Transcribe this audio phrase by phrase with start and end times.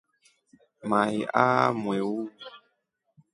[0.89, 2.25] Mai aa mwiui.